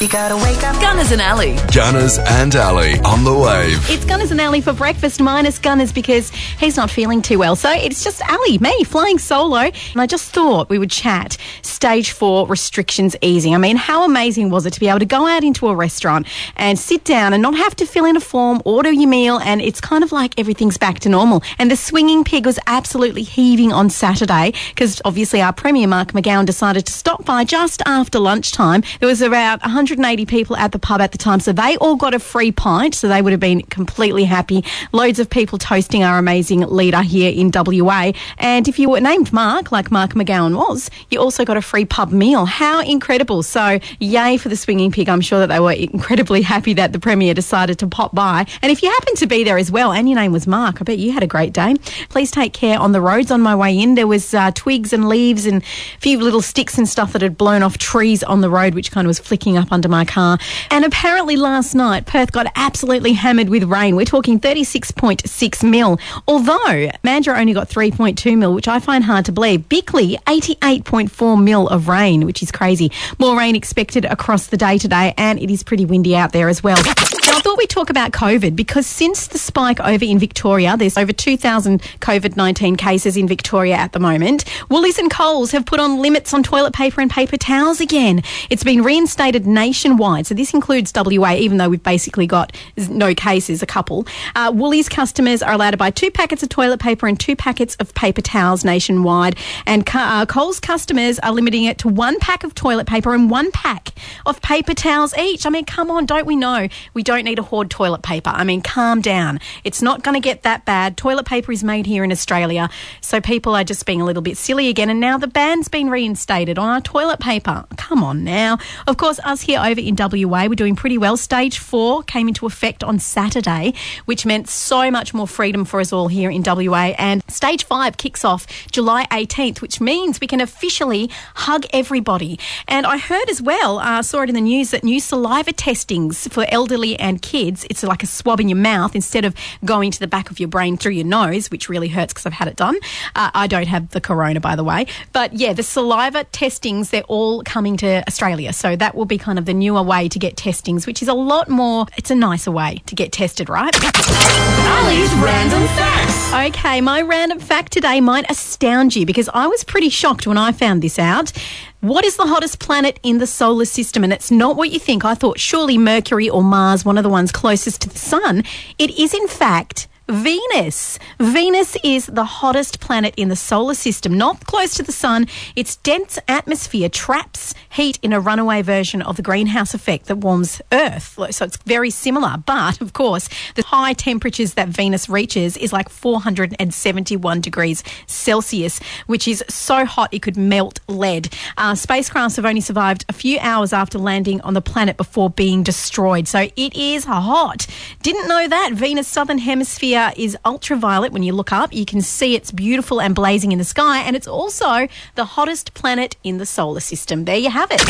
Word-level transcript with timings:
You 0.00 0.08
gotta 0.08 0.34
wake 0.34 0.64
up. 0.64 0.80
Gunners 0.80 1.12
and 1.12 1.20
Ali. 1.20 1.56
Gunners 1.74 2.18
and 2.18 2.56
Ali 2.56 2.98
on 3.00 3.22
the 3.22 3.34
wave. 3.34 3.78
It's 3.90 4.06
Gunners 4.06 4.30
and 4.30 4.40
Ali 4.40 4.62
for 4.62 4.72
breakfast, 4.72 5.20
minus 5.20 5.58
Gunners 5.58 5.92
because 5.92 6.30
he's 6.30 6.78
not 6.78 6.90
feeling 6.90 7.20
too 7.20 7.38
well. 7.38 7.54
So 7.54 7.70
it's 7.70 8.02
just 8.02 8.22
Ali, 8.30 8.56
me, 8.56 8.82
flying 8.84 9.18
solo. 9.18 9.58
And 9.58 9.96
I 9.96 10.06
just 10.06 10.30
thought 10.32 10.70
we 10.70 10.78
would 10.78 10.90
chat 10.90 11.36
stage 11.60 12.12
four 12.12 12.46
restrictions 12.46 13.14
easing. 13.20 13.54
I 13.54 13.58
mean, 13.58 13.76
how 13.76 14.06
amazing 14.06 14.48
was 14.48 14.64
it 14.64 14.72
to 14.72 14.80
be 14.80 14.88
able 14.88 15.00
to 15.00 15.04
go 15.04 15.26
out 15.26 15.44
into 15.44 15.68
a 15.68 15.74
restaurant 15.74 16.26
and 16.56 16.78
sit 16.78 17.04
down 17.04 17.34
and 17.34 17.42
not 17.42 17.54
have 17.56 17.76
to 17.76 17.84
fill 17.84 18.06
in 18.06 18.16
a 18.16 18.20
form, 18.20 18.62
order 18.64 18.90
your 18.90 19.06
meal, 19.08 19.38
and 19.40 19.60
it's 19.60 19.82
kind 19.82 20.02
of 20.02 20.12
like 20.12 20.38
everything's 20.38 20.78
back 20.78 21.00
to 21.00 21.10
normal. 21.10 21.42
And 21.58 21.70
the 21.70 21.76
swinging 21.76 22.24
pig 22.24 22.46
was 22.46 22.58
absolutely 22.66 23.22
heaving 23.22 23.70
on 23.70 23.90
Saturday 23.90 24.54
because 24.70 25.02
obviously 25.04 25.42
our 25.42 25.52
Premier 25.52 25.86
Mark 25.86 26.12
McGowan 26.12 26.46
decided 26.46 26.86
to 26.86 26.92
stop 26.92 27.26
by 27.26 27.44
just 27.44 27.82
after 27.84 28.18
lunchtime. 28.18 28.82
There 29.00 29.08
was 29.08 29.20
about 29.20 29.60
180 29.90 30.26
people 30.26 30.56
at 30.56 30.70
the 30.70 30.78
pub 30.78 31.00
at 31.00 31.10
the 31.10 31.18
time, 31.18 31.40
so 31.40 31.52
they 31.52 31.76
all 31.78 31.96
got 31.96 32.14
a 32.14 32.20
free 32.20 32.52
pint, 32.52 32.94
so 32.94 33.08
they 33.08 33.20
would 33.20 33.32
have 33.32 33.40
been 33.40 33.62
completely 33.62 34.24
happy. 34.24 34.64
Loads 34.92 35.18
of 35.18 35.28
people 35.28 35.58
toasting 35.58 36.04
our 36.04 36.16
amazing 36.16 36.60
leader 36.60 37.02
here 37.02 37.32
in 37.32 37.50
WA. 37.52 38.12
And 38.38 38.68
if 38.68 38.78
you 38.78 38.88
were 38.88 39.00
named 39.00 39.32
Mark, 39.32 39.72
like 39.72 39.90
Mark 39.90 40.12
McGowan 40.12 40.56
was, 40.56 40.90
you 41.10 41.18
also 41.18 41.44
got 41.44 41.56
a 41.56 41.62
free 41.62 41.84
pub 41.84 42.12
meal. 42.12 42.44
How 42.44 42.82
incredible! 42.82 43.42
So, 43.42 43.80
yay 43.98 44.36
for 44.36 44.48
the 44.48 44.56
swinging 44.56 44.92
pig. 44.92 45.08
I'm 45.08 45.20
sure 45.20 45.40
that 45.40 45.48
they 45.48 45.58
were 45.58 45.72
incredibly 45.72 46.42
happy 46.42 46.72
that 46.74 46.92
the 46.92 47.00
Premier 47.00 47.34
decided 47.34 47.78
to 47.80 47.88
pop 47.88 48.14
by. 48.14 48.46
And 48.62 48.70
if 48.70 48.82
you 48.82 48.90
happen 48.90 49.16
to 49.16 49.26
be 49.26 49.42
there 49.42 49.58
as 49.58 49.72
well, 49.72 49.92
and 49.92 50.08
your 50.08 50.18
name 50.18 50.30
was 50.30 50.46
Mark, 50.46 50.80
I 50.80 50.84
bet 50.84 50.98
you 50.98 51.10
had 51.10 51.24
a 51.24 51.26
great 51.26 51.52
day. 51.52 51.74
Please 52.10 52.30
take 52.30 52.52
care 52.52 52.78
on 52.78 52.92
the 52.92 53.00
roads 53.00 53.30
on 53.32 53.40
my 53.40 53.56
way 53.56 53.76
in. 53.76 53.96
There 53.96 54.06
was 54.06 54.32
uh, 54.34 54.52
twigs 54.54 54.92
and 54.92 55.08
leaves 55.08 55.46
and 55.46 55.62
a 55.62 55.98
few 55.98 56.18
little 56.18 56.42
sticks 56.42 56.78
and 56.78 56.88
stuff 56.88 57.12
that 57.12 57.22
had 57.22 57.36
blown 57.36 57.62
off 57.62 57.76
trees 57.78 58.22
on 58.22 58.40
the 58.40 58.50
road, 58.50 58.74
which 58.74 58.92
kind 58.92 59.06
of 59.06 59.08
was 59.08 59.18
flicking 59.18 59.56
up 59.56 59.72
under 59.80 59.88
my 59.88 60.04
car. 60.04 60.36
And 60.70 60.84
apparently 60.84 61.36
last 61.36 61.74
night, 61.74 62.04
Perth 62.04 62.32
got 62.32 62.46
absolutely 62.54 63.14
hammered 63.14 63.48
with 63.48 63.64
rain. 63.64 63.96
We're 63.96 64.04
talking 64.04 64.38
36.6 64.38 65.70
mil. 65.70 65.98
Although 66.28 66.90
Mandurah 67.02 67.40
only 67.40 67.54
got 67.54 67.70
3.2 67.70 68.36
mil, 68.36 68.52
which 68.52 68.68
I 68.68 68.78
find 68.78 69.02
hard 69.04 69.24
to 69.24 69.32
believe. 69.32 69.70
Bickley, 69.70 70.18
88.4 70.26 71.42
mil 71.42 71.66
of 71.68 71.88
rain, 71.88 72.26
which 72.26 72.42
is 72.42 72.52
crazy. 72.52 72.92
More 73.18 73.38
rain 73.38 73.56
expected 73.56 74.04
across 74.04 74.48
the 74.48 74.58
day 74.58 74.76
today, 74.76 75.14
and 75.16 75.40
it 75.40 75.50
is 75.50 75.62
pretty 75.62 75.86
windy 75.86 76.14
out 76.14 76.32
there 76.32 76.50
as 76.50 76.62
well. 76.62 76.76
Now, 76.76 77.36
I 77.36 77.40
thought 77.40 77.56
we'd 77.56 77.70
talk 77.70 77.88
about 77.88 78.12
COVID 78.12 78.54
because 78.54 78.86
since 78.86 79.28
the 79.28 79.38
spike 79.38 79.80
over 79.80 80.04
in 80.04 80.18
Victoria, 80.18 80.76
there's 80.76 80.98
over 80.98 81.12
2,000 81.12 81.80
COVID 82.00 82.36
19 82.36 82.76
cases 82.76 83.16
in 83.16 83.26
Victoria 83.26 83.76
at 83.76 83.92
the 83.92 83.98
moment. 83.98 84.44
Woolies 84.68 84.98
and 84.98 85.10
Coles 85.10 85.52
have 85.52 85.64
put 85.64 85.80
on 85.80 86.02
limits 86.02 86.34
on 86.34 86.42
toilet 86.42 86.74
paper 86.74 87.00
and 87.00 87.10
paper 87.10 87.38
towels 87.38 87.80
again. 87.80 88.22
It's 88.50 88.64
been 88.64 88.82
reinstated 88.82 89.46
nationwide, 89.70 90.26
so 90.26 90.34
this 90.34 90.52
includes 90.52 90.92
WA, 90.92 91.34
even 91.34 91.56
though 91.58 91.68
we've 91.68 91.82
basically 91.82 92.26
got 92.26 92.52
no 92.88 93.14
cases, 93.14 93.62
a 93.62 93.66
couple. 93.66 94.04
Uh, 94.34 94.50
Woolies 94.52 94.88
customers 94.88 95.42
are 95.42 95.52
allowed 95.52 95.70
to 95.70 95.76
buy 95.76 95.90
two 95.90 96.10
packets 96.10 96.42
of 96.42 96.48
toilet 96.48 96.80
paper 96.80 97.06
and 97.06 97.18
two 97.20 97.36
packets 97.36 97.76
of 97.76 97.94
paper 97.94 98.20
towels 98.20 98.64
nationwide, 98.64 99.36
and 99.66 99.88
uh, 99.94 100.26
Coles 100.26 100.58
customers 100.58 101.20
are 101.20 101.30
limiting 101.30 101.64
it 101.64 101.78
to 101.78 101.88
one 101.88 102.18
pack 102.18 102.42
of 102.42 102.52
toilet 102.52 102.88
paper 102.88 103.14
and 103.14 103.30
one 103.30 103.52
pack 103.52 103.90
of 104.26 104.42
paper 104.42 104.74
towels 104.74 105.16
each. 105.16 105.46
I 105.46 105.50
mean, 105.50 105.64
come 105.64 105.88
on, 105.88 106.04
don't 106.04 106.26
we 106.26 106.34
know 106.34 106.68
we 106.94 107.04
don't 107.04 107.24
need 107.24 107.36
to 107.36 107.44
hoard 107.44 107.70
toilet 107.70 108.02
paper? 108.02 108.30
I 108.30 108.42
mean, 108.42 108.60
calm 108.60 109.00
down. 109.00 109.38
It's 109.62 109.80
not 109.80 110.02
going 110.02 110.14
to 110.14 110.20
get 110.20 110.42
that 110.42 110.64
bad. 110.64 110.96
Toilet 110.96 111.26
paper 111.26 111.52
is 111.52 111.62
made 111.62 111.86
here 111.86 112.02
in 112.02 112.10
Australia, 112.10 112.68
so 113.00 113.20
people 113.20 113.54
are 113.54 113.62
just 113.62 113.86
being 113.86 114.00
a 114.00 114.04
little 114.04 114.22
bit 114.22 114.36
silly 114.36 114.66
again. 114.68 114.90
And 114.90 114.98
now 114.98 115.16
the 115.16 115.28
ban's 115.28 115.68
been 115.68 115.90
reinstated 115.90 116.58
on 116.58 116.68
our 116.68 116.80
toilet 116.80 117.20
paper. 117.20 117.64
Come 117.76 118.02
on 118.02 118.24
now. 118.24 118.58
Of 118.88 118.96
course, 118.96 119.20
us 119.22 119.42
here 119.42 119.59
over 119.60 119.80
in 119.80 119.96
WA, 119.96 120.46
we're 120.46 120.54
doing 120.54 120.76
pretty 120.76 120.98
well. 120.98 121.16
Stage 121.16 121.58
four 121.58 122.02
came 122.02 122.28
into 122.28 122.46
effect 122.46 122.82
on 122.82 122.98
Saturday, 122.98 123.74
which 124.04 124.26
meant 124.26 124.48
so 124.48 124.90
much 124.90 125.14
more 125.14 125.28
freedom 125.28 125.64
for 125.64 125.80
us 125.80 125.92
all 125.92 126.08
here 126.08 126.30
in 126.30 126.42
WA. 126.42 126.94
And 126.98 127.22
stage 127.28 127.64
five 127.64 127.96
kicks 127.96 128.24
off 128.24 128.46
July 128.70 129.06
18th, 129.10 129.60
which 129.60 129.80
means 129.80 130.20
we 130.20 130.26
can 130.26 130.40
officially 130.40 131.10
hug 131.34 131.66
everybody. 131.72 132.38
And 132.68 132.86
I 132.86 132.98
heard 132.98 133.28
as 133.28 133.42
well, 133.42 133.78
uh, 133.78 134.02
saw 134.02 134.22
it 134.22 134.28
in 134.28 134.34
the 134.34 134.40
news, 134.40 134.70
that 134.70 134.84
new 134.84 135.00
saliva 135.00 135.52
testings 135.52 136.28
for 136.28 136.46
elderly 136.48 136.98
and 136.98 137.20
kids, 137.20 137.66
it's 137.70 137.82
like 137.82 138.02
a 138.02 138.06
swab 138.06 138.40
in 138.40 138.48
your 138.48 138.58
mouth 138.58 138.94
instead 138.94 139.24
of 139.24 139.34
going 139.64 139.90
to 139.90 140.00
the 140.00 140.06
back 140.06 140.30
of 140.30 140.40
your 140.40 140.48
brain 140.48 140.76
through 140.76 140.92
your 140.92 141.06
nose, 141.06 141.50
which 141.50 141.68
really 141.68 141.88
hurts 141.88 142.12
because 142.12 142.26
I've 142.26 142.32
had 142.32 142.48
it 142.48 142.56
done. 142.56 142.76
Uh, 143.14 143.30
I 143.34 143.46
don't 143.46 143.68
have 143.68 143.90
the 143.90 144.00
corona, 144.00 144.40
by 144.40 144.56
the 144.56 144.64
way. 144.64 144.86
But 145.12 145.34
yeah, 145.34 145.52
the 145.52 145.62
saliva 145.62 146.24
testings, 146.24 146.90
they're 146.90 147.02
all 147.02 147.42
coming 147.42 147.76
to 147.78 148.02
Australia. 148.06 148.52
So 148.52 148.76
that 148.76 148.94
will 148.94 149.04
be 149.04 149.18
kind 149.18 149.38
of 149.38 149.44
the 149.50 149.54
newer 149.54 149.82
way 149.82 150.08
to 150.08 150.18
get 150.20 150.36
testings, 150.36 150.86
which 150.86 151.02
is 151.02 151.08
a 151.08 151.14
lot 151.14 151.48
more, 151.48 151.84
it's 151.96 152.12
a 152.12 152.14
nicer 152.14 152.52
way 152.52 152.80
to 152.86 152.94
get 152.94 153.10
tested, 153.10 153.48
right? 153.48 153.74
Ali's 153.74 155.12
random 155.14 155.66
facts. 155.74 156.32
Okay, 156.32 156.80
my 156.80 157.02
random 157.02 157.40
fact 157.40 157.72
today 157.72 158.00
might 158.00 158.30
astound 158.30 158.94
you 158.94 159.04
because 159.04 159.28
I 159.34 159.48
was 159.48 159.64
pretty 159.64 159.88
shocked 159.88 160.24
when 160.24 160.38
I 160.38 160.52
found 160.52 160.82
this 160.82 161.00
out. 161.00 161.32
What 161.80 162.04
is 162.04 162.16
the 162.16 162.26
hottest 162.26 162.60
planet 162.60 163.00
in 163.02 163.18
the 163.18 163.26
solar 163.26 163.64
system? 163.64 164.04
And 164.04 164.12
it's 164.12 164.30
not 164.30 164.54
what 164.54 164.70
you 164.70 164.78
think. 164.78 165.04
I 165.04 165.14
thought 165.14 165.40
surely 165.40 165.78
Mercury 165.78 166.30
or 166.30 166.44
Mars, 166.44 166.84
one 166.84 166.96
of 166.96 167.02
the 167.02 167.10
ones 167.10 167.32
closest 167.32 167.82
to 167.82 167.88
the 167.88 167.98
sun. 167.98 168.44
It 168.78 168.96
is, 168.96 169.12
in 169.12 169.26
fact, 169.26 169.88
Venus. 170.10 170.98
Venus 171.20 171.76
is 171.84 172.06
the 172.06 172.24
hottest 172.24 172.80
planet 172.80 173.14
in 173.16 173.28
the 173.28 173.36
solar 173.36 173.74
system, 173.74 174.18
not 174.18 174.44
close 174.44 174.74
to 174.74 174.82
the 174.82 174.92
sun. 174.92 175.28
Its 175.54 175.76
dense 175.76 176.18
atmosphere 176.26 176.88
traps 176.88 177.54
heat 177.70 177.98
in 178.02 178.12
a 178.12 178.20
runaway 178.20 178.60
version 178.60 179.02
of 179.02 179.16
the 179.16 179.22
greenhouse 179.22 179.72
effect 179.72 180.06
that 180.06 180.16
warms 180.16 180.60
Earth. 180.72 181.16
So 181.30 181.44
it's 181.44 181.56
very 181.58 181.90
similar. 181.90 182.36
But 182.44 182.80
of 182.80 182.92
course, 182.92 183.28
the 183.54 183.62
high 183.62 183.92
temperatures 183.92 184.54
that 184.54 184.68
Venus 184.68 185.08
reaches 185.08 185.56
is 185.56 185.72
like 185.72 185.88
471 185.88 187.40
degrees 187.40 187.84
Celsius, 188.06 188.80
which 189.06 189.28
is 189.28 189.44
so 189.48 189.84
hot 189.84 190.12
it 190.12 190.22
could 190.22 190.36
melt 190.36 190.80
lead. 190.88 191.32
Uh, 191.56 191.74
spacecrafts 191.74 192.36
have 192.36 192.44
only 192.44 192.60
survived 192.60 193.04
a 193.08 193.12
few 193.12 193.38
hours 193.40 193.72
after 193.72 193.98
landing 193.98 194.40
on 194.40 194.54
the 194.54 194.60
planet 194.60 194.96
before 194.96 195.30
being 195.30 195.62
destroyed. 195.62 196.26
So 196.26 196.48
it 196.56 196.74
is 196.74 197.04
hot. 197.04 197.66
Didn't 198.02 198.26
know 198.26 198.48
that. 198.48 198.72
Venus' 198.72 199.06
southern 199.06 199.38
hemisphere 199.38 199.99
is 200.16 200.36
ultraviolet. 200.44 201.12
When 201.12 201.22
you 201.22 201.32
look 201.32 201.52
up, 201.52 201.72
you 201.72 201.84
can 201.84 202.00
see 202.00 202.34
it's 202.34 202.50
beautiful 202.50 203.00
and 203.00 203.14
blazing 203.14 203.52
in 203.52 203.58
the 203.58 203.64
sky, 203.64 204.00
and 204.00 204.16
it's 204.16 204.26
also 204.26 204.88
the 205.14 205.24
hottest 205.24 205.74
planet 205.74 206.16
in 206.22 206.38
the 206.38 206.46
solar 206.46 206.80
system. 206.80 207.24
There 207.24 207.36
you 207.36 207.50
have 207.50 207.70
it. 207.70 207.82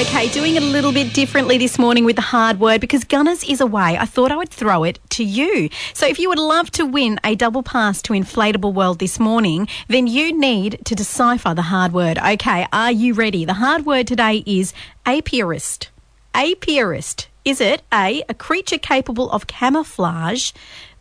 Okay, 0.00 0.28
doing 0.30 0.56
it 0.56 0.62
a 0.62 0.66
little 0.66 0.92
bit 0.92 1.14
differently 1.14 1.56
this 1.58 1.78
morning 1.78 2.04
with 2.04 2.16
the 2.16 2.22
hard 2.22 2.58
word 2.58 2.80
because 2.80 3.04
Gunners 3.04 3.44
is 3.44 3.60
away. 3.60 3.96
I 3.96 4.06
thought 4.06 4.32
I 4.32 4.36
would 4.36 4.50
throw 4.50 4.84
it 4.84 4.98
to 5.10 5.24
you. 5.24 5.68
So 5.92 6.06
if 6.06 6.18
you 6.18 6.28
would 6.28 6.38
love 6.38 6.70
to 6.72 6.84
win 6.84 7.20
a 7.22 7.34
double 7.34 7.62
pass 7.62 8.02
to 8.02 8.12
Inflatable 8.12 8.74
World 8.74 8.98
this 8.98 9.20
morning, 9.20 9.68
then 9.88 10.06
you 10.06 10.36
need 10.36 10.80
to 10.84 10.94
decipher 10.94 11.54
the 11.54 11.62
hard 11.62 11.92
word. 11.92 12.18
Okay, 12.18 12.66
are 12.72 12.92
you 12.92 13.14
ready? 13.14 13.44
The 13.44 13.54
hard 13.54 13.86
word 13.86 14.06
today 14.06 14.42
is 14.46 14.72
apiarist. 15.06 15.88
Apiarist. 16.34 17.26
Is 17.44 17.60
it 17.60 17.82
A, 17.92 18.22
a 18.26 18.32
creature 18.32 18.78
capable 18.78 19.30
of 19.30 19.46
camouflage, 19.46 20.52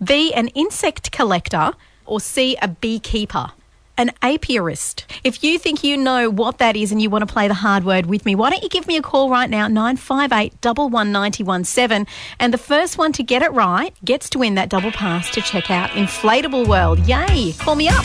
B, 0.04 0.34
an 0.34 0.50
insect 0.50 1.10
collector, 1.10 1.72
or 2.06 2.20
C, 2.20 2.58
a 2.62 2.68
beekeeper? 2.68 3.52
An 3.96 4.12
apiarist. 4.22 5.06
If 5.24 5.42
you 5.42 5.58
think 5.58 5.86
you 5.86 5.96
know 5.96 6.30
what 6.30 6.58
that 6.58 6.76
is 6.76 6.92
and 6.92 7.02
you 7.02 7.10
want 7.10 7.26
to 7.26 7.32
play 7.34 7.48
the 7.48 7.54
hard 7.54 7.86
word 7.86 8.08
with 8.08 8.26
me, 8.26 8.36
why 8.36 8.50
don't 8.50 8.62
you 8.62 8.68
give 8.68 8.88
me 8.88 8.98
a 8.98 9.02
call 9.02 9.30
right 9.30 9.50
now, 9.50 9.70
958 9.70 10.56
11917. 10.62 12.08
And 12.42 12.54
the 12.54 12.58
first 12.58 12.98
one 12.98 13.14
to 13.14 13.24
get 13.24 13.42
it 13.42 13.54
right 13.54 13.96
gets 14.04 14.30
to 14.32 14.40
win 14.40 14.56
that 14.56 14.68
double 14.68 14.92
pass 14.92 15.30
to 15.30 15.42
check 15.42 15.72
out 15.72 15.92
Inflatable 15.92 16.68
World. 16.68 17.00
Yay! 17.08 17.54
Call 17.54 17.76
me 17.76 17.88
up. 17.88 18.04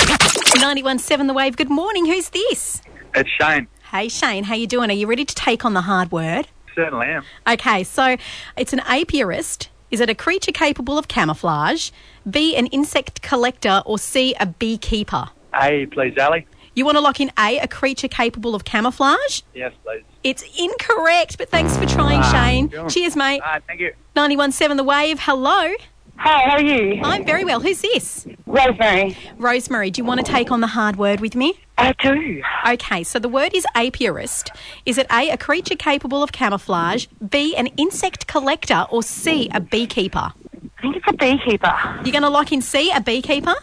917 0.55 1.27
The 1.27 1.35
Wave. 1.35 1.57
Good 1.57 1.71
morning. 1.71 2.07
Who's 2.07 2.29
this? 2.29 2.83
It's 3.17 3.31
Shane. 3.31 3.67
Hey 3.91 4.09
Shane, 4.09 4.45
how 4.45 4.55
you 4.55 4.69
doing? 4.69 4.91
Are 4.91 4.95
you 4.95 5.09
ready 5.09 5.25
to 5.25 5.35
take 5.35 5.65
on 5.65 5.75
the 5.75 5.81
hard 5.81 6.13
word? 6.13 6.47
Certainly 6.79 7.09
am. 7.09 7.25
Okay, 7.49 7.83
so 7.83 8.17
it's 8.57 8.73
an 8.73 8.79
apiarist. 8.81 9.67
Is 9.91 10.01
it 10.01 10.09
a 10.09 10.15
creature 10.15 10.53
capable 10.53 10.97
of 10.97 11.09
camouflage? 11.09 11.91
B, 12.31 12.55
an 12.55 12.67
insect 12.69 13.21
collector, 13.21 13.83
or 13.85 13.99
C, 13.99 14.33
a 14.39 14.47
beekeeper? 14.47 15.31
A, 15.61 15.87
please, 15.87 16.17
Ali. 16.17 16.47
You 16.77 16.85
want 16.85 16.97
to 16.97 17.01
lock 17.01 17.19
in 17.19 17.33
A, 17.37 17.59
a 17.59 17.67
creature 17.67 18.07
capable 18.07 18.55
of 18.55 18.65
camouflage? 18.65 19.41
Yes, 19.55 19.73
please. 19.85 20.05
It's 20.23 20.45
incorrect, 20.57 21.37
but 21.37 21.49
thanks 21.49 21.77
for 21.77 21.85
trying, 21.87 22.21
Ah, 22.23 22.31
Shane. 22.31 22.71
Cheers, 22.89 23.17
mate. 23.17 23.41
Ah, 23.45 23.59
thank 23.67 23.81
you. 23.81 23.93
917 24.15 24.77
The 24.77 24.85
Wave, 24.85 25.19
hello. 25.23 25.75
Hi, 26.19 26.49
how 26.49 26.57
are 26.57 26.61
you? 26.63 27.01
I'm 27.03 27.25
very 27.25 27.45
well. 27.45 27.61
Who's 27.61 27.81
this? 27.81 28.27
Rosemary. 28.47 29.17
Rosemary, 29.37 29.91
do 29.91 30.01
you 30.01 30.05
want 30.05 30.19
to 30.19 30.27
take 30.31 30.51
on 30.51 30.61
the 30.61 30.67
hard 30.67 30.97
word 30.97 31.21
with 31.21 31.37
me? 31.37 31.55
I 31.79 31.93
do. 32.03 32.43
Okay, 32.67 33.05
so 33.05 33.21
the 33.21 33.29
word 33.29 33.55
is 33.55 33.65
apiarist. 33.77 34.51
Is 34.85 34.99
it 34.99 35.07
A, 35.13 35.31
a 35.31 35.37
creature 35.37 35.77
capable 35.77 36.23
of 36.23 36.33
camouflage, 36.33 37.07
B, 37.31 37.55
an 37.55 37.69
insect 37.77 38.27
collector, 38.27 38.87
or 38.91 39.03
C, 39.05 39.49
a 39.55 39.61
beekeeper? 39.61 40.33
I 40.79 40.83
think 40.83 40.97
it's 40.97 41.07
a 41.09 41.13
beekeeper. 41.13 41.75
You're 42.05 42.13
going 42.13 42.23
to 42.23 42.31
lock 42.31 42.51
in 42.51 42.63
C, 42.63 42.91
a 42.91 43.01
beekeeper? 43.01 43.55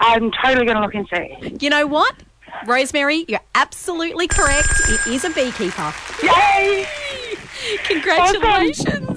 I'm 0.00 0.32
totally 0.44 0.66
going 0.66 0.76
to 0.76 0.82
look 0.82 0.94
and 0.94 1.06
see. 1.08 1.56
You 1.60 1.70
know 1.70 1.86
what? 1.86 2.16
Rosemary, 2.66 3.24
you're 3.28 3.40
absolutely 3.54 4.26
correct. 4.26 4.68
It 4.88 5.06
is 5.12 5.24
a 5.24 5.30
beekeeper. 5.30 5.94
Yay! 6.22 6.86
Congratulations. 7.84 9.13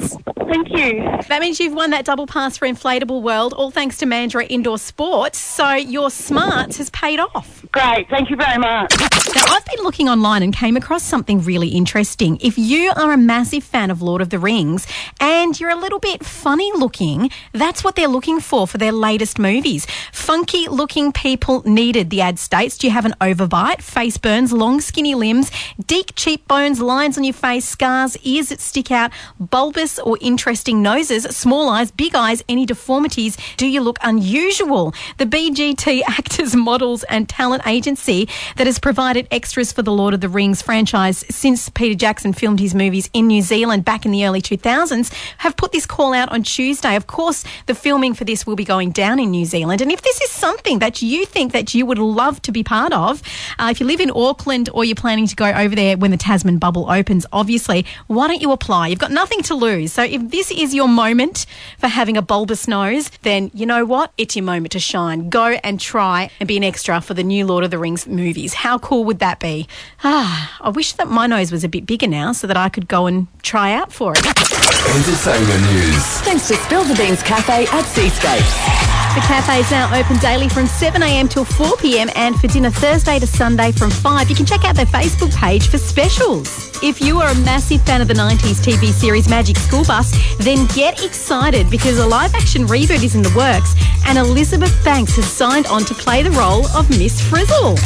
Thank 0.48 0.70
you. 0.72 1.04
That 1.28 1.42
means 1.42 1.60
you've 1.60 1.74
won 1.74 1.90
that 1.92 2.06
double 2.06 2.28
pass 2.28 2.58
for 2.58 2.68
Inflatable 2.68 3.22
World, 3.22 3.54
all 3.54 3.72
thanks 3.72 3.98
to 3.98 4.06
Mandurah 4.06 4.48
Indoor 4.50 4.78
Sports. 4.78 5.40
So 5.40 5.74
your 5.74 6.10
smarts 6.10 6.78
has 6.78 6.90
paid 6.90 7.20
off. 7.20 7.57
Great. 7.72 8.10
Thank 8.10 8.30
you 8.30 8.36
very 8.36 8.58
much. 8.58 8.94
Now, 9.36 9.44
I've 9.50 9.66
been 9.66 9.84
looking 9.84 10.08
online 10.08 10.42
and 10.42 10.56
came 10.56 10.78
across 10.78 11.04
something 11.04 11.42
really 11.42 11.68
interesting. 11.70 12.38
If 12.42 12.58
you 12.58 12.92
are 12.96 13.12
a 13.12 13.18
massive 13.18 13.64
fan 13.64 13.92
of 13.92 14.02
Lord 14.02 14.22
of 14.22 14.30
the 14.30 14.40
Rings 14.40 14.88
and 15.20 15.60
you're 15.60 15.70
a 15.70 15.76
little 15.76 16.00
bit 16.00 16.26
funny 16.26 16.72
looking, 16.74 17.30
that's 17.52 17.84
what 17.84 17.96
they're 17.96 18.08
looking 18.08 18.40
for 18.40 18.68
for 18.68 18.78
their 18.78 18.92
latest 18.92 19.38
movies. 19.38 19.86
Funky 20.12 20.68
looking 20.70 21.12
people 21.12 21.62
needed, 21.66 22.10
the 22.10 22.22
ad 22.22 22.40
states. 22.40 22.78
Do 22.78 22.88
you 22.88 22.94
have 22.94 23.06
an 23.06 23.16
overbite, 23.20 23.82
face 23.82 24.18
burns, 24.18 24.54
long 24.54 24.80
skinny 24.80 25.14
limbs, 25.14 25.52
deep 25.86 26.16
cheekbones, 26.16 26.80
lines 26.82 27.18
on 27.18 27.24
your 27.24 27.34
face, 27.34 27.68
scars, 27.68 28.18
ears 28.24 28.50
that 28.50 28.62
stick 28.62 28.92
out, 28.92 29.12
bulbous 29.40 30.00
or 30.00 30.18
interesting 30.22 30.82
noses, 30.82 31.24
small 31.36 31.70
eyes, 31.70 31.92
big 31.92 32.16
eyes, 32.16 32.44
any 32.48 32.66
deformities? 32.66 33.38
Do 33.58 33.68
you 33.68 33.82
look 33.82 33.98
unusual? 34.02 34.94
The 35.18 35.26
BGT 35.26 36.02
Actors, 36.08 36.56
Models 36.56 37.04
and 37.04 37.28
Talent 37.28 37.57
Agency 37.66 38.28
that 38.56 38.68
has 38.68 38.80
provided 38.80 39.28
extras 39.32 39.72
for 39.72 39.82
the 39.82 39.92
Lord 39.92 40.14
of 40.14 40.22
the 40.22 40.30
Rings 40.30 40.62
franchise 40.62 41.24
since 41.30 41.70
Peter 41.70 41.96
Jackson 41.96 42.34
filmed 42.34 42.60
his 42.60 42.76
movies 42.76 43.10
in 43.14 43.28
New 43.28 43.42
Zealand 43.42 43.86
back 43.86 44.06
in 44.06 44.12
the 44.12 44.26
early 44.26 44.42
2000s 44.42 45.14
have 45.40 45.58
put 45.58 45.72
this 45.72 45.86
call 45.86 46.14
out 46.14 46.30
on 46.30 46.44
Tuesday. 46.44 46.96
Of 46.96 47.08
course, 47.08 47.44
the 47.66 47.76
filming 47.76 48.14
for 48.14 48.26
this 48.26 48.46
will 48.46 48.56
be 48.56 48.66
going 48.66 48.92
down 48.92 49.20
in 49.20 49.32
New 49.32 49.46
Zealand. 49.46 49.82
And 49.82 49.92
if 49.92 50.02
this 50.02 50.22
is 50.22 50.30
something 50.30 50.80
that 50.80 51.02
you 51.02 51.26
think 51.26 51.54
that 51.54 51.74
you 51.74 51.86
would 51.86 52.00
love 52.00 52.42
to 52.44 52.52
be 52.52 52.64
part 52.64 52.94
of, 52.94 53.22
uh, 53.60 53.70
if 53.72 53.80
you 53.80 53.86
live 53.86 54.00
in 54.00 54.12
Auckland 54.12 54.70
or 54.74 54.86
you're 54.86 54.96
planning 54.96 55.28
to 55.28 55.36
go 55.36 55.46
over 55.52 55.76
there 55.76 55.98
when 55.98 56.12
the 56.12 56.18
Tasman 56.18 56.58
bubble 56.58 56.90
opens, 56.90 57.26
obviously, 57.32 57.86
why 58.08 58.28
don't 58.28 58.42
you 58.42 58.52
apply? 58.52 58.88
You've 58.88 59.00
got 59.00 59.12
nothing 59.12 59.42
to 59.44 59.56
lose. 59.56 59.94
So 59.94 60.04
if 60.04 60.30
this 60.30 60.52
is 60.52 60.74
your 60.74 60.88
moment 60.88 61.46
for 61.80 61.88
having 61.88 62.18
a 62.18 62.22
bulbous 62.22 62.68
nose, 62.68 63.10
then 63.24 63.52
you 63.54 63.66
know 63.66 63.86
what? 63.86 64.12
It's 64.18 64.36
your 64.36 64.44
moment 64.46 64.74
to 64.74 64.80
shine. 64.80 65.30
Go 65.30 65.58
and 65.64 65.80
try 65.80 66.30
and 66.40 66.48
be 66.48 66.58
an 66.58 66.64
extra 66.64 67.02
for 67.02 67.14
the 67.14 67.24
new 67.24 67.46
Lord 67.48 67.64
of 67.64 67.72
the 67.72 67.80
Rings 67.80 68.06
movies. 68.06 68.54
How 68.54 68.78
cool 68.78 69.04
would 69.06 69.20
that 69.20 69.40
be? 69.40 69.68
Ah, 70.04 70.58
I 70.62 70.70
wish 70.70 70.94
that 70.94 71.08
my 71.08 71.26
nose 71.26 71.52
was 71.52 71.64
a 71.64 71.70
bit 71.70 71.86
bigger 71.86 72.08
now 72.08 72.32
so 72.34 72.46
that 72.48 72.58
I 72.58 72.70
could 72.70 72.88
go 72.88 73.08
and 73.08 73.28
try 73.42 73.74
out 73.74 73.92
for 73.92 74.14
it. 74.16 74.26
Entertainment 74.26 75.62
news. 75.72 76.04
Thanks 76.22 76.48
to 76.50 76.56
Spill 76.56 76.84
the 76.84 76.96
Beans 76.96 77.24
Cafe 77.24 77.66
at 77.68 77.84
Seascape. 77.84 78.88
The 79.16 79.22
cafe 79.22 79.62
is 79.62 79.72
now 79.72 79.98
open 79.98 80.18
daily 80.18 80.48
from 80.48 80.66
7am 80.66 81.30
till 81.30 81.46
4pm 81.46 82.12
and 82.16 82.36
for 82.40 82.48
dinner 82.48 82.70
Thursday 82.70 83.18
to 83.18 83.26
Sunday 83.26 83.72
from 83.72 83.90
5. 83.90 84.30
You 84.30 84.36
can 84.36 84.46
check 84.46 84.64
out 84.64 84.76
their 84.76 84.86
Facebook 84.86 85.36
page 85.36 85.70
for 85.70 85.80
specials. 85.80 86.67
If 86.84 87.02
you 87.02 87.20
are 87.20 87.28
a 87.30 87.36
massive 87.40 87.82
fan 87.82 88.02
of 88.02 88.08
the 88.08 88.14
90s 88.14 88.62
TV 88.62 88.92
series 88.92 89.28
Magic 89.28 89.58
School 89.58 89.84
Bus, 89.84 90.14
then 90.38 90.68
get 90.76 91.04
excited 91.04 91.72
because 91.72 91.98
a 91.98 92.06
live 92.06 92.36
action 92.36 92.68
reboot 92.68 93.04
is 93.04 93.16
in 93.16 93.24
the 93.24 93.34
works 93.36 93.74
and 94.06 94.16
Elizabeth 94.18 94.72
Banks 94.86 95.16
has 95.16 95.26
signed 95.26 95.66
on 95.68 95.86
to 95.86 95.96
play 95.96 96.22
the 96.22 96.30
role 96.32 96.68
of 96.78 96.88
Miss 96.92 97.20
Frizzle. 97.20 97.78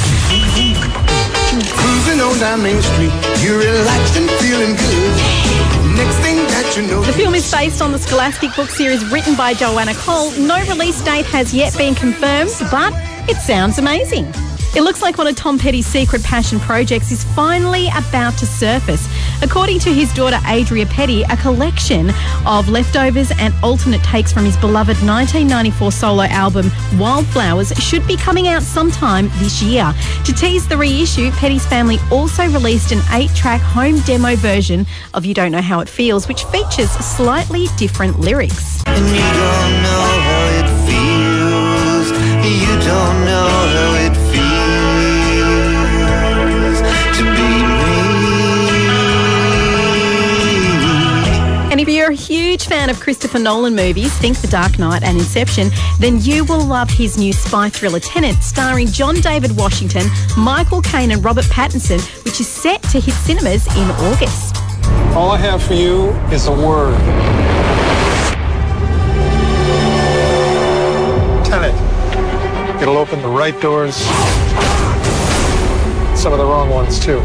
Cruising 1.71 2.19
on 2.19 2.37
down 2.39 2.63
Main 2.63 2.81
Street, 2.81 3.13
you're 3.41 3.59
relaxed 3.59 4.17
and 4.17 4.29
feeling 4.43 4.75
good. 4.75 5.15
Next 5.95 6.17
thing 6.19 6.37
that 6.51 6.73
you 6.75 6.83
know, 6.87 7.01
The 7.01 7.13
film 7.13 7.33
is 7.35 7.49
based 7.49 7.81
on 7.81 7.93
the 7.93 7.99
Scholastic 7.99 8.53
book 8.57 8.69
series 8.69 9.05
written 9.09 9.35
by 9.35 9.53
Joanna 9.53 9.93
Cole. 9.95 10.31
No 10.31 10.59
release 10.67 11.01
date 11.01 11.25
has 11.27 11.53
yet 11.53 11.77
been 11.77 11.95
confirmed, 11.95 12.51
but 12.69 12.93
it 13.29 13.37
sounds 13.37 13.77
amazing. 13.77 14.25
It 14.73 14.83
looks 14.83 15.01
like 15.01 15.17
one 15.17 15.27
of 15.27 15.35
Tom 15.35 15.59
Petty's 15.59 15.85
secret 15.85 16.23
passion 16.23 16.57
projects 16.57 17.11
is 17.11 17.25
finally 17.25 17.89
about 17.89 18.37
to 18.37 18.45
surface. 18.45 19.05
According 19.41 19.79
to 19.79 19.93
his 19.93 20.13
daughter 20.13 20.39
Adria 20.45 20.85
Petty, 20.85 21.23
a 21.23 21.35
collection 21.35 22.09
of 22.45 22.69
leftovers 22.69 23.31
and 23.37 23.53
alternate 23.63 24.01
takes 24.01 24.31
from 24.31 24.45
his 24.45 24.55
beloved 24.57 24.95
1994 25.03 25.91
solo 25.91 26.23
album 26.23 26.71
Wildflowers 26.97 27.73
should 27.79 28.07
be 28.07 28.15
coming 28.15 28.47
out 28.47 28.63
sometime 28.63 29.29
this 29.39 29.61
year. 29.61 29.93
To 30.23 30.33
tease 30.33 30.65
the 30.67 30.77
reissue, 30.77 31.31
Petty's 31.31 31.65
family 31.65 31.97
also 32.09 32.47
released 32.47 32.93
an 32.93 33.01
eight 33.11 33.33
track 33.35 33.59
home 33.59 33.99
demo 34.01 34.37
version 34.37 34.85
of 35.13 35.25
You 35.25 35.33
Don't 35.33 35.51
Know 35.51 35.61
How 35.61 35.81
It 35.81 35.89
Feels, 35.89 36.29
which 36.29 36.45
features 36.45 36.91
slightly 36.91 37.67
different 37.75 38.21
lyrics. 38.21 38.81
Fan 52.71 52.89
of 52.89 53.01
Christopher 53.01 53.37
Nolan 53.37 53.75
movies, 53.75 54.13
think 54.19 54.39
The 54.39 54.47
Dark 54.47 54.79
Knight 54.79 55.03
and 55.03 55.17
Inception, 55.17 55.71
then 55.99 56.21
you 56.21 56.45
will 56.45 56.63
love 56.65 56.89
his 56.89 57.17
new 57.17 57.33
spy 57.33 57.67
thriller 57.67 57.99
Tenet, 57.99 58.41
starring 58.41 58.87
John 58.87 59.15
David 59.15 59.57
Washington, 59.57 60.03
Michael 60.37 60.81
Caine, 60.81 61.11
and 61.11 61.21
Robert 61.21 61.43
Pattinson, 61.45 61.99
which 62.23 62.39
is 62.39 62.47
set 62.47 62.81
to 62.83 63.01
hit 63.01 63.13
cinemas 63.13 63.67
in 63.75 63.91
August. 64.07 64.55
All 65.17 65.31
I 65.31 65.37
have 65.39 65.61
for 65.61 65.73
you 65.73 66.11
is 66.31 66.47
a 66.47 66.51
word. 66.53 66.97
Tenet. 71.43 71.75
It'll 72.81 72.97
open 72.97 73.21
the 73.21 73.27
right 73.27 73.59
doors, 73.59 73.95
some 76.17 76.31
of 76.31 76.39
the 76.39 76.45
wrong 76.45 76.69
ones, 76.69 77.01
too. 77.01 77.21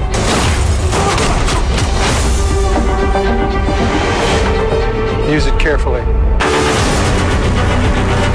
Use 5.28 5.46
it 5.46 5.58
carefully. 5.58 6.02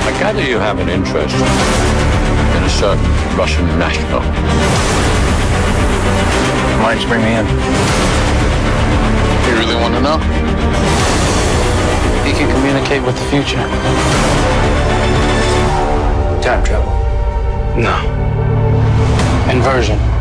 I 0.06 0.12
gather 0.20 0.44
you 0.44 0.60
have 0.60 0.78
an 0.80 0.90
interest 0.90 1.34
in 1.36 2.64
a 2.64 2.70
certain 2.70 3.02
Russian 3.38 3.66
national. 3.80 4.20
Why 6.84 6.94
don't 6.94 7.02
you 7.02 7.08
bring 7.08 7.22
me 7.24 7.32
in? 7.32 7.48
You 9.48 9.56
really 9.58 9.76
want 9.76 9.96
to 9.96 10.02
know? 10.02 10.18
He 12.28 12.34
can 12.34 12.52
communicate 12.54 13.02
with 13.04 13.16
the 13.16 13.26
future. 13.32 13.64
Time 16.44 16.62
travel. 16.66 16.92
No. 17.80 17.96
Inversion. 19.50 20.20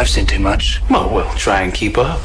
I've 0.00 0.08
seen 0.08 0.24
too 0.24 0.38
much. 0.38 0.80
Well, 0.88 1.10
we'll 1.12 1.28
try 1.34 1.60
and 1.60 1.74
keep 1.74 1.98
up. 1.98 2.18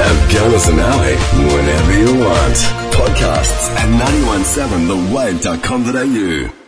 Have 0.00 0.32
Gunners 0.32 0.66
and 0.66 0.80
Ali 0.80 1.16
whenever 1.54 1.92
you 1.92 2.14
want. 2.24 2.56
Podcasts 2.94 3.68
at 3.76 3.86
917thewave.com.au. 4.16 6.59